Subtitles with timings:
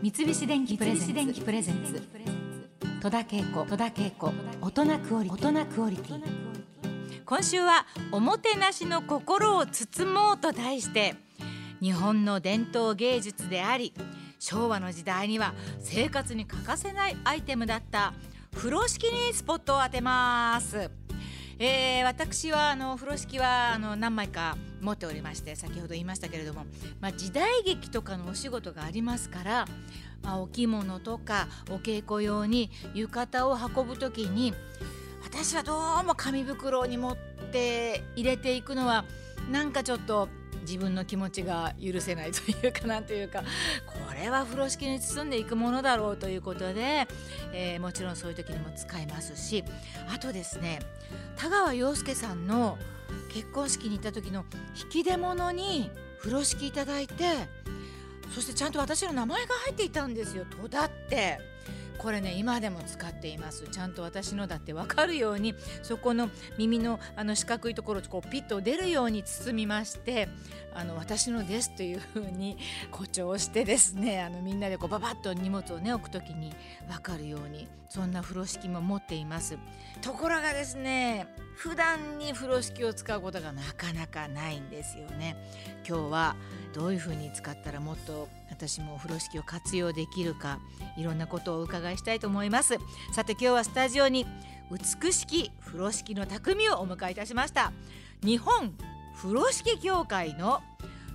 [0.00, 2.00] 三菱電機プレゼンツ。
[3.02, 4.32] 戸田恵子戸田恵子。
[4.60, 6.22] 大人クオリ大人クオリティ。
[7.24, 11.16] 今週はおもてなしの心を包もうと題して
[11.80, 13.92] 日本の伝統芸術であり
[14.38, 18.14] 昭和の時代には生活に欠かせないアイテムだった
[18.54, 20.90] 風呂敷にスポットを当てます。
[21.58, 26.64] えー、私はあの風呂敷はあの何枚か持っておりまして先ほど言いましたけれども、
[27.00, 29.66] まあ、時代劇とかのお仕事がありますから、
[30.22, 34.54] まあ、お着物とかお稽古用に浴衣を運ぶ時に
[35.24, 37.16] 私はどうも紙袋に持っ
[37.52, 39.04] て入れていくのは
[39.50, 40.28] なんかちょっと
[40.62, 43.42] 自分の気持ちが許せないというかなんというか
[44.18, 47.06] れは風呂敷に包んでいくものだろうということで、
[47.52, 49.64] えー、もちろんそういう時にも使いますし
[50.14, 50.80] あとですね
[51.36, 52.78] 田川陽介さんの
[53.32, 54.44] 結婚式に行った時の
[54.82, 57.14] 引き出物に風呂敷いただいて
[58.34, 61.57] そしてちゃんと私の名前が入っていたんですよ戸田って。
[61.98, 63.68] これね今でも使っています。
[63.68, 70.28] ちゃんと私のだって分かるようにそこの耳のあの四角いところをこうピッと出るように包みまして
[70.74, 72.56] あの私のですというふうに
[72.92, 76.54] 誇張してですねあのみんなでこうババッと荷物をね置く時に
[76.88, 79.58] 分かるようにそんな風呂敷も持っています。
[80.00, 81.26] ところがですね
[81.58, 85.36] 普段に風呂敷を使うことがなかなかないんですよね。
[85.86, 86.36] 今日は
[86.72, 90.60] どういうふうに使ったらもっと私も風呂敷を活用できるか
[90.96, 92.76] いろんなことをお伺いしたいと思います。
[93.12, 94.24] さて今日はスタジオに
[94.70, 97.72] 美しき風呂敷の匠をお迎えいたしました。
[98.22, 98.72] 日本
[99.16, 100.62] 風呂敷協会の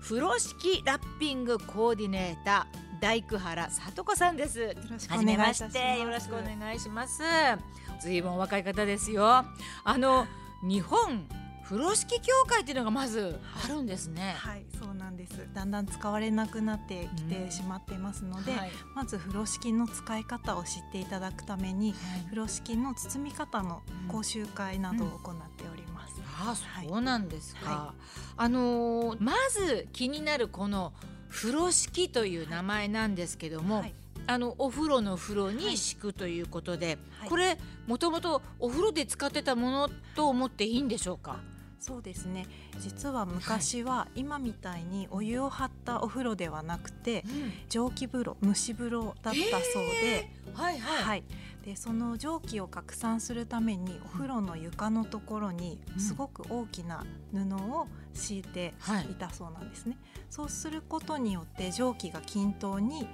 [0.00, 4.60] 風呂敷ラッピングコーディネーター大工原里子さんです。
[4.60, 5.78] よろしくお願いします。
[5.78, 7.22] よろしくお願いします。
[8.00, 8.22] ずい。
[8.22, 9.44] ぶん若い方ですよ。
[9.84, 10.26] あの
[10.62, 11.28] 日本
[11.68, 14.36] 風呂敷協会っていうのがまずあるんですね。
[14.38, 15.46] はい、そうなんです。
[15.52, 26.14] だんだん使われなくなってきてしまっていますので、うんはい、まず風呂敷の使い方を知っていただくために、はい、風呂敷の包み方の講習会などを行っております。
[26.16, 27.92] うんうん、あ、そうなんですか。
[28.38, 30.94] あのー、まず気になるこの
[31.28, 33.84] 風呂敷という名前なんですけども。
[34.30, 37.56] あのお風呂の風呂に敷くということで、はい、これ
[37.86, 41.40] もともとお風呂で使ってたものと思っていいんでしょうか？
[41.80, 42.46] そうですね。
[42.80, 47.24] 実は昔は今みたいにお湯を張ったお風呂ではなくて、
[47.68, 51.24] 蒸気風呂蒸し風呂だったそうで、はいはい、はい、
[51.64, 58.74] でその蒸気を拡散するためにお風呂の床のところにすごく大きな布を敷いて
[59.10, 59.96] いたそうなんですね。
[60.30, 63.06] そうすることによって蒸気が均等に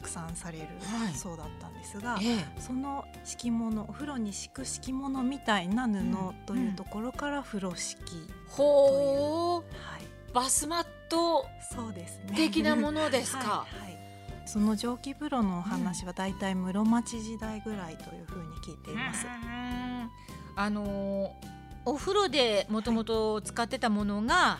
[0.00, 0.66] 拡散される
[1.14, 10.02] そうだったんですが、はいええ、その敷物お風呂に敷く敷物みたいな布というところから風呂敷という、ほう、はい、
[10.32, 11.44] バスマット
[11.74, 12.32] そうですね。
[12.34, 13.38] 的なものですか？
[13.38, 13.98] はい、はい、
[14.46, 19.26] その蒸気風呂のお話はだいたい室町時代ぐらいというふうに聞いています。
[20.56, 21.36] あの
[21.86, 24.58] お風呂でもともと使ってたものが、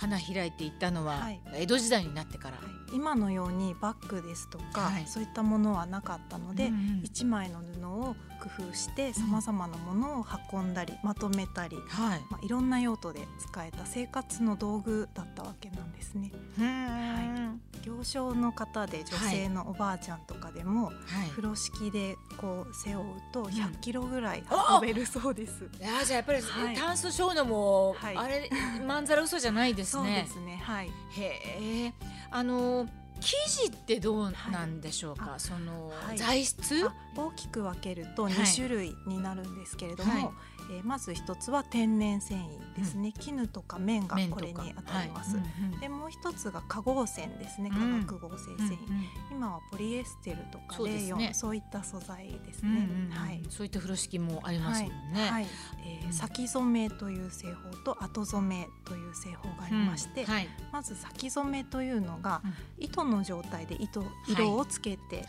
[0.00, 2.56] 花開いていったのは、江戸時代になってから、
[2.90, 12.20] 今のようにバッグですとか、はい、そういったものはなかったので、うんうん、1枚の布を工夫してさまざまなものを運んだり、まとめたり、はい。
[12.30, 16.32] まあ、いろんな用途で使えた生活の道具だったわけなんですね。
[16.58, 20.92] はい、行商の方で女性のおばあちゃんとかでも、は
[21.26, 25.64] い、風呂敷でこう背負うと100キロぐらい運べるそうです。
[25.64, 28.50] うん、いやじゃあやっぱり、はい、タンスショーのも、はい、あれ
[28.86, 30.26] まんざら嘘じゃないですね。
[30.28, 30.60] そうですね。
[30.62, 30.90] はい。
[31.10, 31.92] へえ。
[32.30, 32.88] あの
[33.20, 36.88] 生地ってどうなんでしょうか、はい、その、はい、材質？
[37.16, 40.30] 大きく分けると2種類になるんですけれども、はい、
[40.70, 45.36] えー、まず一つは天然繊維ですね、うん、絹とか綿がこれに当たります、
[45.80, 48.76] でもう一つが化合繊ですね化学合成繊維、うんうん、
[49.32, 55.46] 今はポリエステルとかレーヨン、ね、そういった素材ですね、うんうん、はい、そういった風呂敷もありますもんね、はい
[55.84, 60.26] えー、先染めという製法と後染めという製法がありまして、
[60.72, 62.42] まず先染めというのが、
[62.78, 65.24] 糸の状態で糸色をつけて、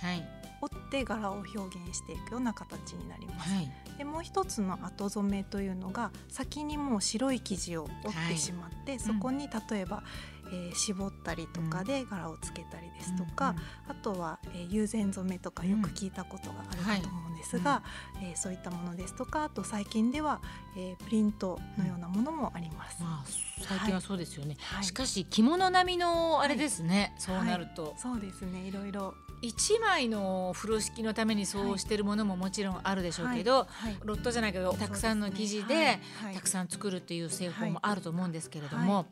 [0.61, 3.53] 折って柄を表現していくような形になります。
[3.53, 10.03] はい、でもう一つの後染めというのが先にもう白い生地を折ってしまって、はい、そこに例えば、
[10.51, 13.55] えー、絞ったりとかで柄をつけたりですとか、
[13.87, 17.81] うん、あとは、えー、友禅染めとかよく聞いたことがあるかと思うんですが、
[18.15, 18.21] うん。
[18.21, 20.41] はい、えー、そういったものですとかあと最近では、
[20.75, 23.03] えー、プリントのようなものもあります。
[23.03, 23.25] まあ、
[23.61, 28.61] 最近はそうですよね、はい、しかし着物並みのあれですね、そうなると、そうですね。
[28.61, 33.83] いろいろ1枚の風呂敷のためにそうしてるものももちろんあるでしょうけど、はい。
[33.85, 35.99] はい、ロットじゃないけどたくさんの生地で
[36.33, 38.27] たくさん作るっていう製法もあると思う。
[38.27, 39.05] んですけれども、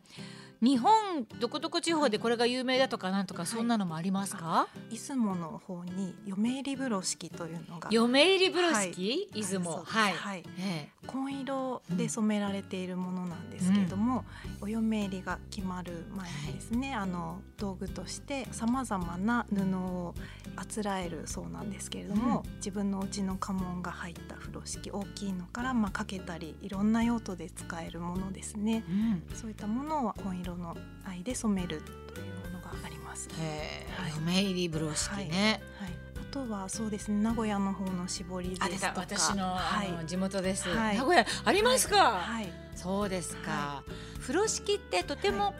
[0.62, 7.88] 日本どこどこ地方でこれが有名だとかなんとかそんなのもありますか、はい、出雲の方に嫁入り風呂敷というのが。
[7.92, 9.84] 嫁入り風呂敷、はい、出雲。
[9.86, 14.26] はい、はい、ええ、紺色で染められているものなんですけれども、
[14.58, 20.14] うん、お嫁入りが決まる前にですね、あの道具としてさまざまな布を
[20.60, 30.76] あつらえるそうなんですけれども、うん、自分のうちの家紋が入った風呂敷大きいのからまあかけたりいろんな用途で使えるものですね、うん、そういったものを紺色の
[31.06, 33.30] 藍で染めるというものがあります。
[33.40, 35.98] へはい、嫁入り風呂敷ね、はい、はい。
[36.30, 38.94] あとはそうですね名古屋の方の絞りですとか。
[38.98, 43.84] 私の,、はい、地元です、はい、名古屋ありますか、はい、そうですか、
[44.20, 45.56] 風呂敷ってとても、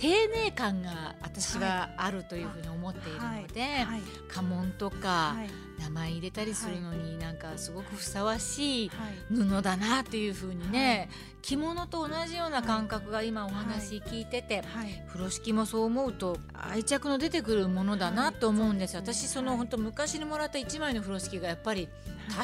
[0.00, 4.00] 丁寧感が私はあるというふうに思っているので、はい。
[4.28, 5.34] 家紋とか
[5.78, 8.90] 名前入れたりするのになんかすごくふさわしい
[9.28, 11.10] 布だなというふうにね、
[11.42, 14.64] 着物と同じような感覚が今お話聞いてて、
[15.08, 21.88] 風呂敷もそう思うと愛着の出てくるものだなと思うんです、私その本当昔にもらった1枚の風呂敷がやっぱり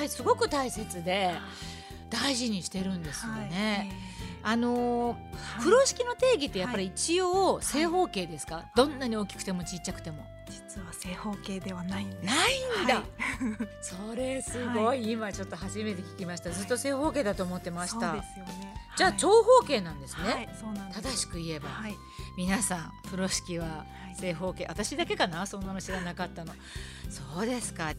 [0.09, 1.33] すごく大切で
[2.11, 3.91] 大事にしてるんですよね。
[4.49, 5.17] あのー
[5.59, 10.25] 風呂敷の定義ってやっぱり一応正方形ですか、どんなに大きくてもちっちゃくても。
[10.49, 12.25] 実は正方形ではないんです。
[12.27, 13.03] ないんだ、
[13.83, 16.51] それすごい、今ちょっと初めて聞きました。
[16.51, 18.75] ずっと正方形だと思ってました、そうですよね。
[18.97, 21.69] じゃあ長方形なんですね、そうなん正しく言えば、
[22.37, 23.85] 皆さん風呂敷は
[24.15, 25.45] 正方形、私だけかな？
[25.47, 26.53] そんなの知らなかったの。
[27.11, 27.93] そうですか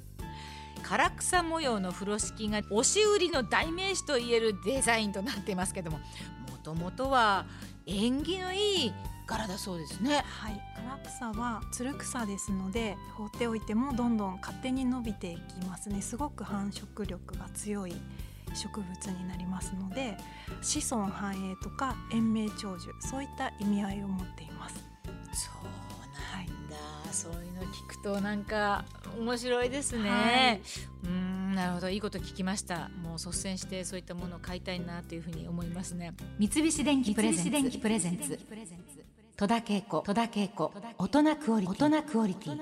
[0.87, 6.03] 唐草模様の風呂敷が押し売りの代名詞といえるデザインとなっていますけどもも
[6.63, 7.45] ともとは
[7.85, 8.93] 縁起のいい
[9.27, 10.23] 柄だそうですね。
[10.25, 10.61] はい、
[11.03, 16.01] 唐草はつる草ですので放っておいてもどんどん勝手に伸びていきますね。
[16.01, 17.93] すごく繁殖力が強い
[18.53, 20.17] 植物になりますので
[20.61, 24.75] 子孫繁栄とか延命長寿そういった意味合いを持っています。
[27.12, 28.86] そうい、そうの聞くとなんか
[29.18, 30.09] 面白いですね。
[30.09, 30.62] はい、
[31.06, 31.89] うんなるほど。
[31.89, 32.89] いいこと聞きました。
[33.01, 36.13] もう率先してそういったものを買いたいなというふうに思いますね。
[36.38, 38.39] 三菱電機プレゼンツ。
[39.36, 40.01] 戸田恵子。
[40.01, 40.71] 戸田恵子。
[40.98, 42.59] 大人クオリティ